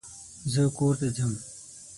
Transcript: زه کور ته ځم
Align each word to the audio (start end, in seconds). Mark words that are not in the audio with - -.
زه 0.51 0.61
کور 0.77 0.93
ته 0.99 1.07
ځم 1.15 1.33